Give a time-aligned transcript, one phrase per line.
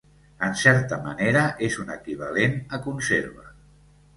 [0.45, 3.47] En certa manera és un equivalent a conserva.